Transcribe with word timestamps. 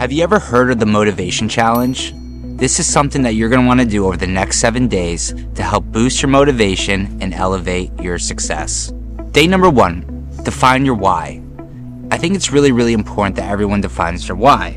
Have 0.00 0.12
you 0.12 0.22
ever 0.22 0.38
heard 0.38 0.70
of 0.70 0.78
the 0.78 0.86
Motivation 0.86 1.46
Challenge? 1.46 2.14
This 2.56 2.80
is 2.80 2.86
something 2.86 3.20
that 3.20 3.34
you're 3.34 3.50
going 3.50 3.60
to 3.60 3.66
want 3.66 3.80
to 3.80 3.86
do 3.86 4.06
over 4.06 4.16
the 4.16 4.26
next 4.26 4.58
seven 4.58 4.88
days 4.88 5.34
to 5.56 5.62
help 5.62 5.84
boost 5.84 6.22
your 6.22 6.30
motivation 6.30 7.18
and 7.20 7.34
elevate 7.34 7.92
your 8.00 8.18
success. 8.18 8.94
Day 9.32 9.46
number 9.46 9.68
one 9.68 10.26
define 10.42 10.86
your 10.86 10.94
why. 10.94 11.42
I 12.10 12.16
think 12.16 12.34
it's 12.34 12.50
really, 12.50 12.72
really 12.72 12.94
important 12.94 13.36
that 13.36 13.50
everyone 13.50 13.82
defines 13.82 14.26
their 14.26 14.36
why. 14.36 14.72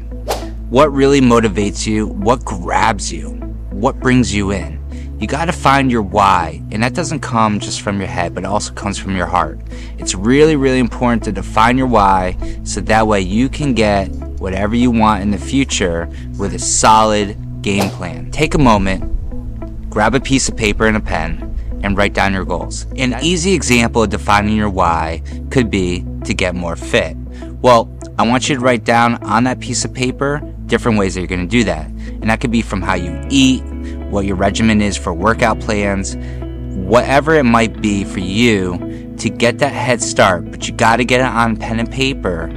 What 0.69 0.91
really 0.91 1.21
motivates 1.21 1.87
you? 1.87 2.07
What 2.07 2.43
grabs 2.43 3.09
you? 3.09 3.29
What 3.69 4.01
brings 4.01 4.35
you 4.35 4.51
in? 4.51 4.77
You 5.21 5.27
got 5.27 5.45
to 5.45 5.53
find 5.53 5.89
your 5.89 6.01
why, 6.01 6.61
and 6.71 6.83
that 6.83 6.95
doesn't 6.95 7.21
come 7.21 7.61
just 7.61 7.79
from 7.79 7.97
your 7.97 8.09
head, 8.09 8.35
but 8.35 8.43
it 8.43 8.47
also 8.47 8.73
comes 8.73 8.97
from 8.97 9.15
your 9.15 9.27
heart. 9.27 9.57
It's 9.97 10.15
really, 10.15 10.57
really 10.57 10.79
important 10.79 11.23
to 11.23 11.31
define 11.31 11.77
your 11.77 11.87
why 11.87 12.35
so 12.65 12.81
that 12.81 13.07
way 13.07 13.21
you 13.21 13.47
can 13.47 13.73
get 13.73 14.09
whatever 14.43 14.75
you 14.75 14.91
want 14.91 15.21
in 15.21 15.31
the 15.31 15.37
future 15.37 16.09
with 16.37 16.53
a 16.53 16.59
solid 16.59 17.37
game 17.61 17.89
plan. 17.91 18.29
Take 18.29 18.55
a 18.55 18.57
moment, 18.57 19.89
grab 19.89 20.15
a 20.15 20.19
piece 20.19 20.49
of 20.49 20.57
paper 20.57 20.85
and 20.85 20.97
a 20.97 20.99
pen, 20.99 21.79
and 21.81 21.97
write 21.97 22.13
down 22.13 22.33
your 22.33 22.43
goals. 22.43 22.85
An 22.97 23.15
easy 23.21 23.53
example 23.53 24.03
of 24.03 24.09
defining 24.09 24.57
your 24.57 24.69
why 24.69 25.21
could 25.49 25.69
be 25.69 26.05
to 26.25 26.33
get 26.33 26.55
more 26.55 26.75
fit. 26.75 27.15
Well, 27.61 27.89
I 28.19 28.27
want 28.27 28.49
you 28.49 28.55
to 28.55 28.61
write 28.61 28.83
down 28.83 29.15
on 29.23 29.45
that 29.45 29.61
piece 29.61 29.85
of 29.85 29.93
paper 29.93 30.41
different 30.65 30.97
ways 30.97 31.13
that 31.13 31.21
you're 31.21 31.27
going 31.27 31.47
to 31.47 31.47
do 31.47 31.63
that. 31.63 31.85
And 31.85 32.29
that 32.29 32.41
could 32.41 32.51
be 32.51 32.61
from 32.61 32.81
how 32.81 32.95
you 32.95 33.25
eat, 33.29 33.63
what 34.09 34.25
your 34.25 34.35
regimen 34.35 34.81
is 34.81 34.97
for 34.97 35.13
workout 35.13 35.61
plans, 35.61 36.17
whatever 36.75 37.33
it 37.35 37.43
might 37.43 37.81
be 37.81 38.03
for 38.03 38.19
you 38.19 39.13
to 39.19 39.29
get 39.29 39.59
that 39.59 39.71
head 39.71 40.01
start. 40.01 40.51
But 40.51 40.67
you 40.67 40.73
got 40.73 40.97
to 40.97 41.05
get 41.05 41.21
it 41.21 41.27
on 41.27 41.55
pen 41.55 41.79
and 41.79 41.89
paper 41.89 42.49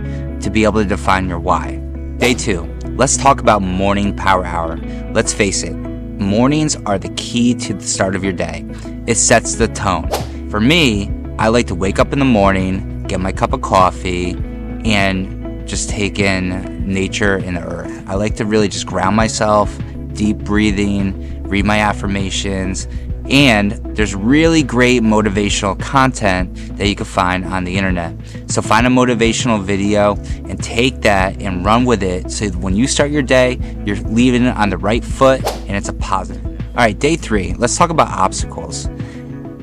to 0.46 0.50
be 0.50 0.62
able 0.62 0.80
to 0.80 0.88
define 0.88 1.28
your 1.28 1.40
why. 1.40 1.74
Day 2.18 2.32
two, 2.32 2.62
let's 2.90 3.16
talk 3.16 3.40
about 3.40 3.62
morning 3.62 4.14
power 4.14 4.44
hour. 4.44 4.76
Let's 5.12 5.34
face 5.34 5.64
it, 5.64 5.74
mornings 5.74 6.76
are 6.86 7.00
the 7.00 7.08
key 7.16 7.52
to 7.54 7.74
the 7.74 7.82
start 7.82 8.14
of 8.14 8.22
your 8.22 8.32
day. 8.32 8.64
It 9.08 9.16
sets 9.16 9.56
the 9.56 9.66
tone. 9.66 10.08
For 10.48 10.60
me, 10.60 11.10
I 11.36 11.48
like 11.48 11.66
to 11.66 11.74
wake 11.74 11.98
up 11.98 12.12
in 12.12 12.20
the 12.20 12.24
morning, 12.24 13.02
get 13.08 13.18
my 13.18 13.32
cup 13.32 13.52
of 13.52 13.62
coffee, 13.62 14.36
and 14.84 15.66
just 15.66 15.90
take 15.90 16.20
in 16.20 16.86
nature 16.86 17.38
and 17.38 17.56
the 17.56 17.66
earth. 17.66 18.04
I 18.06 18.14
like 18.14 18.36
to 18.36 18.44
really 18.44 18.68
just 18.68 18.86
ground 18.86 19.16
myself, 19.16 19.76
deep 20.12 20.38
breathing, 20.38 21.42
read 21.42 21.64
my 21.64 21.80
affirmations, 21.80 22.86
and 23.30 23.72
there's 23.96 24.14
really 24.14 24.62
great 24.62 25.02
motivational 25.02 25.78
content 25.80 26.54
that 26.76 26.88
you 26.88 26.94
can 26.94 27.06
find 27.06 27.44
on 27.44 27.64
the 27.64 27.76
internet. 27.76 28.14
So 28.46 28.62
find 28.62 28.86
a 28.86 28.90
motivational 28.90 29.62
video 29.62 30.16
and 30.48 30.62
take 30.62 31.00
that 31.02 31.40
and 31.42 31.64
run 31.64 31.84
with 31.84 32.02
it 32.02 32.30
so 32.30 32.48
when 32.50 32.76
you 32.76 32.86
start 32.86 33.10
your 33.10 33.22
day, 33.22 33.58
you're 33.84 33.96
leaving 33.96 34.44
it 34.44 34.56
on 34.56 34.70
the 34.70 34.78
right 34.78 35.04
foot 35.04 35.44
and 35.62 35.76
it's 35.76 35.88
a 35.88 35.94
positive. 35.94 36.44
All 36.46 36.82
right, 36.82 36.98
day 36.98 37.16
three, 37.16 37.54
let's 37.54 37.76
talk 37.76 37.90
about 37.90 38.08
obstacles. 38.10 38.88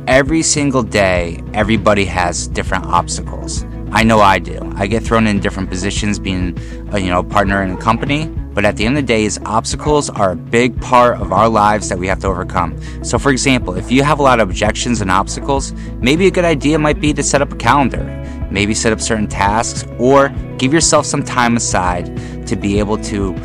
Every 0.08 0.42
single 0.42 0.84
day, 0.84 1.42
everybody 1.54 2.06
has 2.06 2.48
different 2.48 2.86
obstacles. 2.86 3.64
I 3.92 4.04
know 4.04 4.20
I 4.20 4.40
do. 4.40 4.60
I 4.76 4.88
get 4.88 5.04
thrown 5.04 5.28
in 5.28 5.40
different 5.40 5.70
positions 5.70 6.18
being, 6.18 6.58
a, 6.92 7.00
you 7.00 7.10
know, 7.10 7.24
partner 7.24 7.62
in 7.62 7.72
a 7.72 7.78
company, 7.78 8.24
but 8.54 8.66
at 8.66 8.78
the 8.78 8.86
end 8.86 8.98
of 8.98 9.04
the 9.04 9.08
day, 9.08 9.26
is 9.26 9.40
obstacles 9.46 10.10
are 10.10 10.32
a 10.32 10.36
big 10.36 10.80
part 10.82 11.20
of 11.20 11.32
our 11.32 11.50
lives 11.50 11.90
that 11.90 11.98
we 11.98 12.08
have 12.08 12.20
to 12.20 12.28
overcome. 12.28 12.80
So, 13.04 13.18
for 13.18 13.32
example, 13.32 13.76
if 13.76 13.92
you 13.92 14.04
have 14.04 14.20
a 14.20 14.24
lot 14.24 14.40
of 14.40 14.50
objections 14.50 15.02
and 15.02 15.10
obstacles, 15.10 15.74
maybe 15.98 16.28
a 16.28 16.32
good 16.32 16.46
idea 16.46 16.78
might 16.78 17.00
be 17.00 17.14
to 17.14 17.24
set 17.24 17.42
up 17.42 17.52
a 17.52 17.56
calendar, 17.56 18.04
maybe 18.52 18.74
set 18.74 18.94
up 18.94 19.02
certain 19.02 19.28
tasks, 19.28 19.86
or 19.98 20.30
give 20.58 20.74
yourself 20.74 21.06
some 21.06 21.24
time 21.24 21.58
aside 21.58 22.06
to 22.48 22.56
be 22.56 22.80
able 22.80 22.98
to 22.98 23.36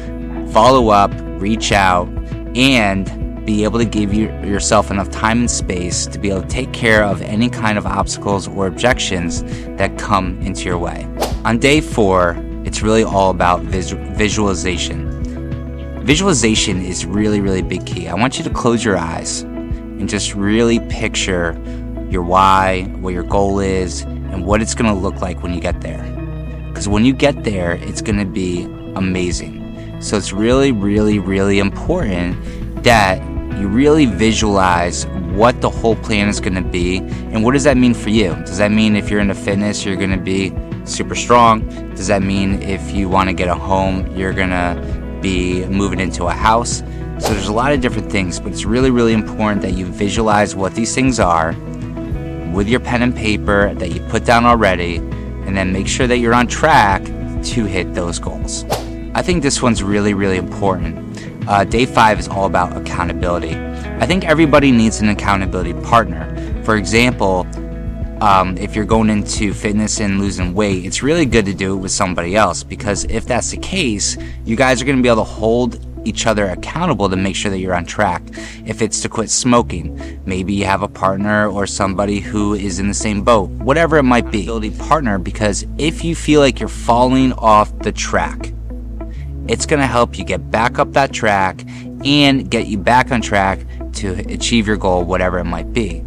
follow 0.53 0.91
up, 0.91 1.11
reach 1.41 1.73
out, 1.73 2.09
and 2.57 3.07
be 3.47 3.65
able 3.65 3.79
to 3.79 3.87
give 3.87 4.13
you, 4.13 4.27
yourself 4.45 4.91
enough 4.91 5.11
time 5.11 5.39
and 5.41 5.51
space 5.51 6.07
to 6.07 6.19
be 6.19 6.29
able 6.29 6.43
to 6.43 6.49
take 6.49 6.71
care 6.75 7.03
of 7.03 7.23
any 7.23 7.49
kind 7.49 7.79
of 7.79 7.87
obstacles 7.87 8.47
or 8.47 8.67
objections 8.67 9.43
that 9.79 9.97
come 9.99 10.39
into 10.43 10.65
your 10.65 10.77
way. 10.77 11.09
On 11.47 11.57
day 11.59 11.81
four, 11.81 12.35
it's 12.69 12.83
really 12.83 13.03
all 13.03 13.31
about 13.31 13.63
vis- 13.63 13.93
visualization. 13.93 16.05
Visualization 16.05 16.83
is 16.83 17.07
really, 17.07 17.41
really 17.41 17.63
big 17.63 17.87
key. 17.87 18.09
I 18.09 18.15
want 18.15 18.37
you 18.37 18.45
to 18.45 18.51
close 18.51 18.85
your 18.85 18.99
eyes 18.99 19.41
and 19.41 20.07
just 20.07 20.35
really 20.35 20.79
picture 20.79 21.59
your 22.11 22.23
why, 22.23 22.83
what 23.01 23.15
your 23.15 23.23
goal 23.23 23.59
is, 23.59 24.03
and 24.03 24.45
what 24.45 24.61
it's 24.61 24.75
going 24.75 24.95
to 24.95 25.01
look 25.01 25.23
like 25.23 25.43
when 25.43 25.55
you 25.55 25.61
get 25.61 25.81
there. 25.81 26.03
Because 26.69 26.87
when 26.87 27.07
you 27.07 27.15
get 27.15 27.43
there, 27.43 27.73
it's 27.73 28.03
going 28.03 28.19
to 28.19 28.27
be 28.27 28.65
amazing. 28.97 30.03
So 30.03 30.19
it's 30.19 30.35
really, 30.35 30.71
really, 30.71 31.19
really 31.19 31.61
important 31.61 32.37
that 32.85 33.19
you 33.59 33.67
really 33.67 34.05
visualize 34.05 35.07
what 35.33 35.59
the 35.63 35.71
whole 35.71 35.97
plan 35.97 36.29
is 36.29 36.39
going 36.39 36.55
to 36.55 36.61
be 36.61 36.99
and 37.33 37.43
what 37.43 37.53
does 37.53 37.65
that 37.65 37.77
mean 37.77 37.93
for 37.93 38.11
you 38.11 38.35
does 38.47 38.59
that 38.59 38.71
mean 38.71 38.95
if 38.95 39.11
you're 39.11 39.21
into 39.21 39.35
fitness 39.35 39.85
you're 39.85 39.97
going 39.97 40.11
to 40.11 40.17
be 40.17 40.53
super 40.89 41.15
strong 41.15 41.67
does 41.95 42.07
that 42.07 42.23
mean 42.23 42.63
if 42.63 42.91
you 42.93 43.09
want 43.09 43.29
to 43.29 43.35
get 43.35 43.49
a 43.49 43.55
home 43.55 44.07
you're 44.17 44.33
going 44.33 44.51
to 44.51 45.19
be 45.21 45.65
moving 45.67 46.01
into 46.01 46.25
a 46.25 46.33
house 46.33 46.79
so 47.19 47.33
there's 47.33 47.49
a 47.49 47.53
lot 47.53 47.73
of 47.73 47.81
different 47.81 48.11
things 48.11 48.39
but 48.41 48.53
it's 48.53 48.65
really 48.65 48.91
really 48.91 49.13
important 49.13 49.61
that 49.63 49.73
you 49.73 49.85
visualize 49.85 50.55
what 50.55 50.75
these 50.75 50.95
things 50.95 51.19
are 51.21 51.53
with 52.53 52.69
your 52.69 52.81
pen 52.81 53.03
and 53.03 53.15
paper 53.15 53.75
that 53.75 53.91
you 53.91 54.01
put 54.09 54.25
down 54.25 54.45
already 54.45 54.97
and 54.97 55.57
then 55.57 55.73
make 55.73 55.87
sure 55.87 56.07
that 56.07 56.19
you're 56.19 56.35
on 56.35 56.47
track 56.47 57.03
to 57.43 57.65
hit 57.65 57.95
those 57.95 58.19
goals 58.19 58.65
i 59.15 59.23
think 59.23 59.43
this 59.43 59.61
one's 59.61 59.83
really 59.83 60.15
really 60.15 60.37
important 60.37 61.09
uh, 61.49 61.65
day 61.65 61.87
five 61.87 62.19
is 62.19 62.29
all 62.29 62.45
about 62.45 62.77
accountability. 62.77 63.55
I 63.57 64.07
think 64.07 64.27
everybody 64.27 64.71
needs 64.71 65.01
an 65.01 65.09
accountability 65.09 65.73
partner. 65.83 66.27
For 66.63 66.77
example, 66.77 67.47
um, 68.21 68.57
if 68.59 68.75
you're 68.75 68.85
going 68.85 69.11
into 69.11 69.55
fitness 69.55 70.01
and 70.01 70.19
losing 70.21 70.55
weight, 70.55 70.85
it's 70.85 71.03
really 71.03 71.27
good 71.27 71.47
to 71.47 71.55
do 71.55 71.75
it 71.75 71.77
with 71.77 71.93
somebody 71.93 72.35
else 72.35 72.63
because 72.65 73.05
if 73.05 73.27
that's 73.27 73.51
the 73.51 73.57
case, 73.59 74.17
you 74.45 74.57
guys 74.57 74.83
are 74.83 74.85
going 74.85 74.97
to 74.97 75.03
be 75.03 75.09
able 75.09 75.25
to 75.25 75.31
hold 75.31 75.79
each 76.05 76.27
other 76.27 76.47
accountable 76.47 77.09
to 77.09 77.17
make 77.17 77.37
sure 77.37 77.51
that 77.51 77.59
you're 77.59 77.75
on 77.75 77.85
track. 77.85 78.23
If 78.65 78.83
it's 78.83 79.01
to 79.03 79.09
quit 79.09 79.31
smoking, 79.31 80.21
maybe 80.25 80.55
you 80.55 80.65
have 80.65 80.83
a 80.83 80.89
partner 80.89 81.49
or 81.49 81.67
somebody 81.67 82.21
who 82.21 82.55
is 82.55 82.79
in 82.79 82.89
the 82.89 82.95
same 82.95 83.23
boat, 83.23 83.51
whatever 83.51 83.99
it 83.99 84.05
might 84.05 84.31
be. 84.31 84.49
Partner 84.79 85.19
because 85.19 85.67
if 85.77 86.03
you 86.03 86.15
feel 86.17 86.41
like 86.41 86.59
you're 86.59 86.69
falling 86.69 87.33
off 87.35 87.77
the 87.81 87.93
track, 87.93 88.53
it's 89.47 89.67
going 89.67 89.81
to 89.81 89.87
help 89.87 90.19
you 90.19 90.25
get 90.25 90.51
back 90.51 90.79
up 90.79 90.93
that 90.93 91.13
track 91.13 91.65
and 92.05 92.51
get 92.51 92.67
you 92.67 92.79
back 92.79 93.13
on 93.13 93.21
track 93.21 93.61
to 93.93 94.13
achieve 94.33 94.67
your 94.67 94.77
goal, 94.77 95.05
whatever 95.05 95.39
it 95.39 95.45
might 95.45 95.73
be. 95.73 96.03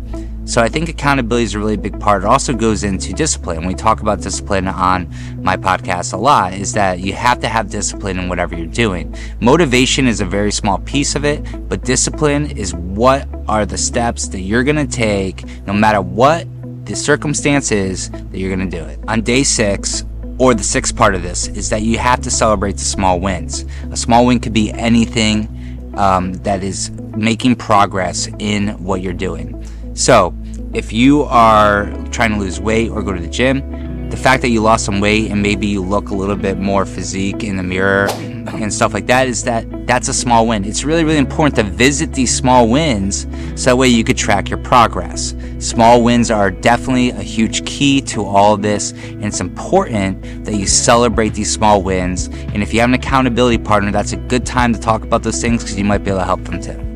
So 0.46 0.62
I 0.62 0.70
think 0.70 0.90
accountability 0.90 1.44
is 1.44 1.54
a 1.54 1.60
really 1.60 1.78
big 1.78 2.00
part. 2.00 2.24
It 2.24 2.26
also 2.26 2.54
goes 2.54 2.84
into 2.84 3.14
discipline. 3.14 3.66
We 3.66 3.76
talk 3.76 4.02
about 4.02 4.22
discipline 4.22 4.68
on 4.68 5.08
my 5.42 5.56
podcast 5.56 6.14
a 6.14 6.18
lot 6.18 6.54
is 6.54 6.74
that 6.74 7.00
you 7.00 7.14
have 7.14 7.40
to 7.42 7.48
have 7.48 7.70
discipline 7.70 8.18
in 8.20 8.28
whatever 8.28 8.56
you're 8.56 8.66
doing. 8.66 9.16
Motivation 9.40 10.08
is 10.08 10.20
a 10.20 10.26
very 10.26 10.52
small 10.52 10.80
piece 10.80 11.16
of 11.16 11.26
it, 11.26 11.70
but 11.70 11.84
discipline 11.84 12.52
is 12.52 12.74
what 12.74 13.28
are 13.48 13.66
the 13.66 13.78
steps 13.78 14.28
that 14.30 14.42
you're 14.42 14.64
going 14.64 14.76
to 14.76 14.88
take 14.88 15.46
no 15.68 15.74
matter 15.74 16.02
what 16.02 16.48
the 16.86 16.96
circumstance 16.96 17.72
is 17.72 18.10
that 18.10 18.38
you're 18.38 18.54
going 18.54 18.70
to 18.70 18.78
do 18.78 18.84
it. 18.84 19.00
On 19.08 19.22
day 19.22 19.44
six, 19.44 20.04
or 20.40 20.56
the 20.56 20.64
sixth 20.64 20.96
part 20.96 21.14
of 21.14 21.22
this 21.22 21.48
is 21.50 21.70
that 21.70 21.84
you 21.84 22.00
have 22.00 22.20
to 22.22 22.32
celebrate 22.32 22.74
the 22.74 22.80
small 22.80 23.20
wins. 23.20 23.64
A 23.92 23.96
small 23.96 24.26
win 24.26 24.40
could 24.40 24.54
be 24.54 24.72
anything 24.72 25.48
um, 25.96 26.34
that 26.34 26.64
is 26.64 26.90
making 27.16 27.56
progress 27.56 28.28
in 28.40 28.70
what 28.84 29.02
you're 29.02 29.14
doing. 29.14 29.61
So, 29.94 30.34
if 30.74 30.94
you 30.94 31.24
are 31.24 31.92
trying 32.12 32.32
to 32.32 32.38
lose 32.38 32.60
weight 32.60 32.90
or 32.90 33.04
go 33.04 33.14
to 33.14 33.22
the 33.22 33.28
gym, 33.28 34.10
the 34.10 34.18
fact 34.18 34.42
that 34.42 34.50
you 34.50 34.62
lost 34.62 34.86
some 34.86 35.00
weight 35.00 35.32
and 35.32 35.42
maybe 35.42 35.68
you 35.68 35.82
look 35.82 36.10
a 36.10 36.14
little 36.14 36.36
bit 36.36 36.58
more 36.58 36.86
physique 36.86 37.44
in 37.44 37.56
the 37.56 37.64
mirror 37.64 38.10
and 38.12 38.74
stuff 38.74 38.94
like 38.94 39.08
that 39.08 39.28
is 39.28 39.44
that 39.44 39.66
that's 39.88 40.08
a 40.08 40.14
small 40.14 40.48
win. 40.48 40.66
It's 40.66 40.84
really, 40.84 41.04
really 41.04 41.18
important 41.18 41.56
to 41.56 41.64
visit 41.64 42.14
these 42.14 42.36
small 42.36 42.68
wins 42.68 43.28
so 43.56 43.72
that 43.72 43.78
way 43.78 43.88
you 43.88 44.04
could 44.04 44.18
track 44.18 44.50
your 44.50 44.60
progress. 44.60 45.34
Small 45.60 46.04
wins 46.04 46.30
are 46.30 46.52
definitely 46.52 47.12
a 47.12 47.22
huge 47.22 47.66
key 47.66 48.02
to 48.02 48.26
all 48.26 48.54
of 48.54 48.62
this, 48.62 48.92
and 48.92 49.26
it's 49.26 49.40
important 49.40 50.46
that 50.46 50.56
you 50.56 50.68
celebrate 50.68 51.34
these 51.34 51.52
small 51.52 51.82
wins. 51.82 52.28
And 52.28 52.62
if 52.62 52.74
you 52.74 52.80
have 52.82 52.90
an 52.90 52.96
accountability 52.96 53.60
partner, 53.60 53.92
that's 53.92 54.12
a 54.12 54.18
good 54.18 54.46
time 54.46 54.74
to 54.74 54.80
talk 54.80 55.04
about 55.04 55.24
those 55.24 55.42
things 55.42 55.64
because 55.64 55.78
you 55.78 55.86
might 55.86 56.00
be 56.00 56.10
able 56.10 56.20
to 56.20 56.26
help 56.26 56.44
them 56.44 56.62
too. 56.62 56.91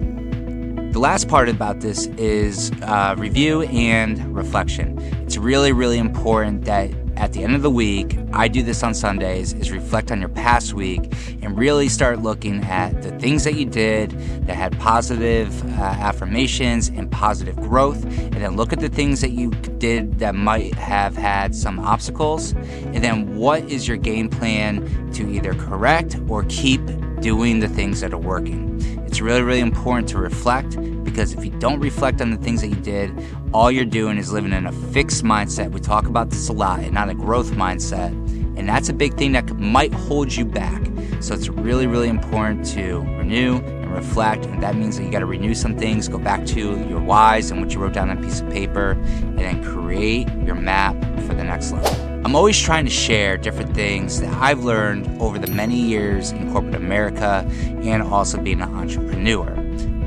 The 0.95 1.01
last 1.01 1.27
part 1.27 1.49
about 1.49 1.81
this 1.81 2.05
is 2.17 2.71
uh, 2.83 3.15
review 3.17 3.63
and 3.63 4.33
reflection. 4.33 4.97
It's 5.23 5.35
really, 5.35 5.73
really 5.73 5.97
important 5.97 6.63
that 6.63 6.89
at 7.17 7.33
the 7.33 7.43
end 7.43 7.53
of 7.53 7.63
the 7.63 7.69
week, 7.69 8.17
I 8.31 8.47
do 8.47 8.63
this 8.63 8.81
on 8.81 8.93
Sundays, 8.93 9.51
is 9.51 9.71
reflect 9.71 10.09
on 10.09 10.21
your 10.21 10.29
past 10.29 10.73
week 10.73 11.13
and 11.41 11.57
really 11.57 11.89
start 11.89 12.21
looking 12.21 12.63
at 12.63 13.01
the 13.01 13.11
things 13.19 13.43
that 13.43 13.55
you 13.55 13.65
did 13.65 14.11
that 14.47 14.55
had 14.55 14.79
positive 14.79 15.61
uh, 15.77 15.81
affirmations 15.83 16.87
and 16.87 17.11
positive 17.11 17.57
growth, 17.57 18.01
and 18.05 18.35
then 18.35 18.55
look 18.55 18.71
at 18.71 18.79
the 18.79 18.87
things 18.87 19.19
that 19.19 19.31
you 19.31 19.51
did 19.77 20.19
that 20.19 20.33
might 20.33 20.75
have 20.75 21.17
had 21.17 21.53
some 21.53 21.77
obstacles, 21.77 22.53
and 22.53 23.03
then 23.03 23.35
what 23.35 23.61
is 23.65 23.85
your 23.85 23.97
game 23.97 24.29
plan 24.29 25.11
to 25.11 25.29
either 25.29 25.53
correct 25.55 26.15
or 26.29 26.45
keep 26.47 26.79
doing 27.19 27.59
the 27.59 27.67
things 27.67 27.99
that 27.99 28.13
are 28.13 28.17
working. 28.17 28.94
It's 29.15 29.21
really, 29.21 29.43
really 29.43 29.61
important 29.61 30.09
to 30.09 30.17
reflect 30.17 30.71
because 31.05 31.31
if 31.31 31.45
you 31.45 31.51
don't 31.51 31.79
reflect 31.79 32.19
on 32.19 32.31
the 32.31 32.37
things 32.37 32.59
that 32.59 32.67
you 32.67 32.75
did, 32.75 33.17
all 33.53 33.71
you're 33.71 33.85
doing 33.85 34.17
is 34.17 34.33
living 34.33 34.51
in 34.51 34.65
a 34.65 34.73
fixed 34.73 35.23
mindset. 35.23 35.71
We 35.71 35.79
talk 35.79 36.07
about 36.07 36.31
this 36.31 36.49
a 36.49 36.51
lot, 36.51 36.81
and 36.81 36.93
not 36.93 37.07
a 37.07 37.13
growth 37.13 37.51
mindset. 37.51 38.09
And 38.57 38.67
that's 38.67 38.89
a 38.89 38.93
big 38.93 39.13
thing 39.13 39.31
that 39.31 39.49
might 39.57 39.93
hold 39.93 40.35
you 40.35 40.43
back. 40.43 40.81
So 41.21 41.33
it's 41.33 41.47
really, 41.47 41.87
really 41.87 42.09
important 42.09 42.65
to 42.71 42.99
renew 43.17 43.59
and 43.59 43.95
reflect. 43.95 44.47
And 44.47 44.61
that 44.61 44.75
means 44.75 44.97
that 44.97 45.05
you 45.05 45.11
got 45.11 45.19
to 45.19 45.25
renew 45.25 45.55
some 45.55 45.77
things, 45.77 46.09
go 46.09 46.17
back 46.17 46.45
to 46.47 46.85
your 46.85 46.99
whys 46.99 47.51
and 47.51 47.61
what 47.61 47.73
you 47.73 47.79
wrote 47.79 47.93
down 47.93 48.09
on 48.09 48.17
a 48.17 48.21
piece 48.21 48.41
of 48.41 48.49
paper, 48.49 49.01
and 49.01 49.39
then 49.39 49.63
create 49.63 50.27
your 50.43 50.55
map 50.55 51.01
for 51.21 51.33
the 51.33 51.43
next 51.45 51.71
level. 51.71 52.04
I'm 52.25 52.35
always 52.35 52.59
trying 52.59 52.85
to 52.85 52.91
share 52.91 53.37
different 53.37 53.75
things 53.75 54.19
that 54.19 54.33
I've 54.41 54.63
learned 54.63 55.21
over 55.21 55.37
the 55.37 55.45
many 55.45 55.79
years 55.79 56.31
in 56.31 56.51
corporate 56.51 56.73
America 56.73 57.47
and 57.83 58.01
also 58.01 58.41
being 58.41 58.61
an 58.61 58.73
entrepreneur. 58.73 59.45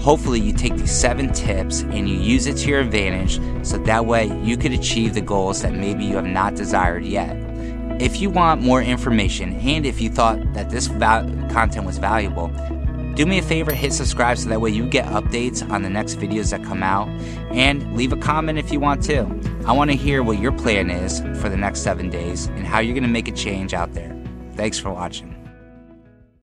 Hopefully, 0.01 0.41
you 0.41 0.53
take 0.53 0.75
these 0.75 0.91
seven 0.91 1.33
tips 1.33 1.83
and 1.83 2.09
you 2.09 2.17
use 2.17 2.49
it 2.49 2.57
to 2.57 2.69
your 2.71 2.81
advantage 2.81 3.39
so 3.65 3.79
that 3.79 4.05
way 4.05 4.27
you 4.43 4.57
could 4.57 4.73
achieve 4.73 5.15
the 5.15 5.21
goals 5.21 5.63
that 5.63 5.75
maybe 5.75 6.05
you 6.05 6.17
have 6.17 6.27
not 6.27 6.57
desired 6.57 7.05
yet. 7.05 7.37
If 8.03 8.21
you 8.21 8.31
want 8.31 8.63
more 8.63 8.83
information 8.83 9.53
and 9.53 9.87
if 9.87 10.01
you 10.01 10.11
thought 10.11 10.41
that 10.55 10.71
this 10.71 10.89
content 10.89 11.87
was 11.87 11.99
valuable, 11.99 12.49
do 13.15 13.27
me 13.27 13.39
a 13.39 13.43
favor, 13.43 13.73
hit 13.73 13.93
subscribe 13.93 14.39
so 14.39 14.49
that 14.49 14.61
way 14.61 14.71
you 14.71 14.89
get 14.89 15.07
updates 15.07 15.69
on 15.71 15.83
the 15.83 15.91
next 15.91 16.17
videos 16.17 16.51
that 16.51 16.65
come 16.65 16.83
out 16.83 17.09
and 17.53 17.97
leave 17.97 18.13
a 18.13 18.17
comment 18.17 18.59
if 18.59 18.73
you 18.73 18.81
want 18.81 19.05
to. 19.05 19.25
I 19.69 19.73
want 19.73 19.91
to 19.91 19.97
hear 19.99 20.23
what 20.23 20.39
your 20.39 20.53
plan 20.53 20.89
is 20.89 21.21
for 21.43 21.51
the 21.51 21.57
next 21.59 21.81
seven 21.81 22.09
days 22.09 22.47
and 22.47 22.67
how 22.67 22.79
you're 22.79 22.95
going 22.95 23.03
to 23.03 23.09
make 23.09 23.29
a 23.29 23.33
change 23.33 23.75
out 23.75 23.93
there. 23.93 24.17
Thanks 24.55 24.79
for 24.79 24.91
watching. 24.91 25.38